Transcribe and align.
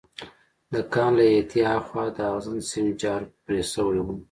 د 0.71 0.75
کان 0.93 1.11
له 1.17 1.23
احاطې 1.31 1.59
هاخوا 1.69 2.03
د 2.15 2.17
اغزن 2.31 2.59
سیم 2.69 2.87
جال 3.01 3.23
پرې 3.43 3.59
شوی 3.71 3.99
و 4.03 4.07